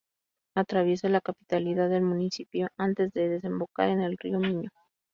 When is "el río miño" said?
4.01-4.71